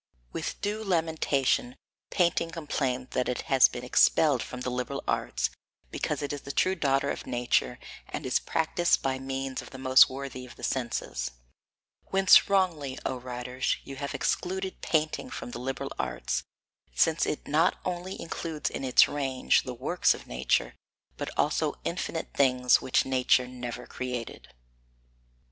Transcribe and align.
With 0.33 0.59
due 0.61 0.83
lamentation 0.83 1.75
Painting 2.09 2.49
complains 2.49 3.09
that 3.11 3.29
it 3.29 3.41
has 3.43 3.67
been 3.67 3.83
expelled 3.83 4.41
from 4.41 4.61
the 4.61 4.71
liberal 4.71 5.03
arts, 5.07 5.51
because 5.91 6.23
it 6.23 6.33
is 6.33 6.41
the 6.41 6.51
true 6.51 6.73
daughter 6.73 7.11
of 7.11 7.27
nature 7.27 7.77
and 8.09 8.25
is 8.25 8.39
practised 8.39 9.03
by 9.03 9.19
means 9.19 9.61
of 9.61 9.69
the 9.69 9.77
most 9.77 10.09
worthy 10.09 10.43
of 10.43 10.55
the 10.55 10.63
senses. 10.63 11.29
Whence 12.07 12.49
wrongly, 12.49 12.97
O 13.05 13.17
writers, 13.17 13.77
you 13.83 13.97
have 13.97 14.15
excluded 14.15 14.81
painting 14.81 15.29
from 15.29 15.51
the 15.51 15.59
liberal 15.59 15.93
arts, 15.99 16.41
since 16.95 17.27
it 17.27 17.47
not 17.47 17.77
only 17.85 18.19
includes 18.19 18.71
in 18.71 18.83
its 18.83 19.07
range 19.07 19.61
the 19.65 19.75
works 19.75 20.15
of 20.15 20.25
nature, 20.25 20.73
but 21.15 21.29
also 21.37 21.75
infinite 21.83 22.33
things 22.33 22.81
which 22.81 23.05
nature 23.05 23.47
never 23.47 23.85
created. 23.85 24.47
5. 24.47 24.55